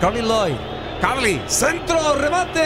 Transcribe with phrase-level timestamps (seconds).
[0.00, 0.56] Carly Lloyd.
[1.00, 2.60] Carly, centro, remate.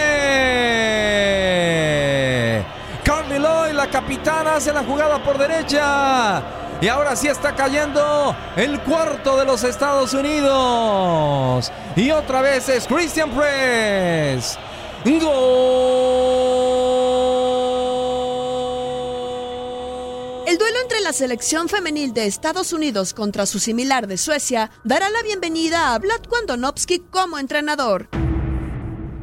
[3.04, 6.42] Carly Lloyd, la capitana, hace la jugada por derecha.
[6.80, 11.70] Y ahora sí está cayendo el cuarto de los Estados Unidos.
[11.96, 14.58] Y otra vez es Christian Press.
[15.04, 16.20] Gol.
[20.50, 25.08] El duelo entre la selección femenil de Estados Unidos contra su similar de Suecia dará
[25.08, 28.08] la bienvenida a Vlad Kondonovsky como entrenador.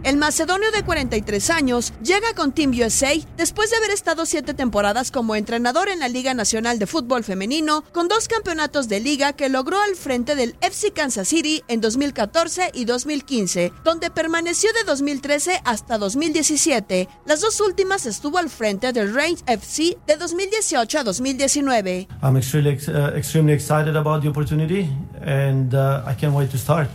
[0.04, 5.12] El macedonio de 43 años llega con Team USA después de haber estado siete temporadas
[5.12, 9.50] como entrenador en la Liga Nacional de Fútbol Femenino, con dos campeonatos de liga que
[9.50, 15.62] logró al frente del FC Kansas City en 2014 y 2015, donde permaneció de 2013
[15.66, 17.10] hasta 2017.
[17.26, 22.08] Las dos últimas estuvo al frente del Range FC de 2018 a 2019.
[22.24, 24.90] I'm extremely, ex- uh, extremely excited about the opportunity,
[25.22, 26.88] and uh, I can't wait to start.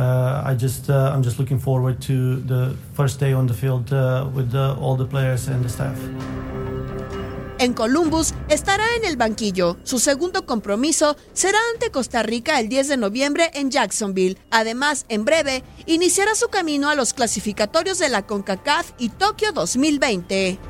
[0.00, 3.92] Uh, I just, uh, I'm just looking forward to the first day on the field
[3.92, 5.98] uh, with all the players and the staff.
[7.58, 9.76] En Columbus estará en el banquillo.
[9.84, 14.38] Su segundo compromiso será ante Costa Rica el 10 de noviembre en Jacksonville.
[14.50, 20.69] Además, en breve, iniciará su camino a los clasificatorios de la CONCACAF y Tokio 2020.